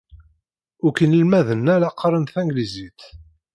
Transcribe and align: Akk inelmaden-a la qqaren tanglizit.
Akk 0.87 0.97
inelmaden-a 1.05 1.75
la 1.81 1.89
qqaren 1.93 2.25
tanglizit. 2.33 2.99